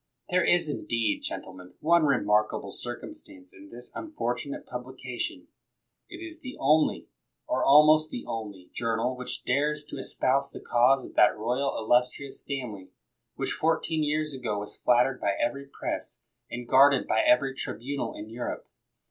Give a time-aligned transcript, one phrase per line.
[0.31, 5.47] There is, indeed, gentle men, one remarkable circumstance in this un fortunate publication;
[6.09, 7.05] it is the only,
[7.47, 11.13] or almost the only, journal which still dares to espouse 86 MACKINTOSH the cause of
[11.13, 12.89] that royal illustrious family
[13.35, 18.15] which but fourteen years ago was flattered by every Press and guarded by every tribunal
[18.15, 18.65] in Europe.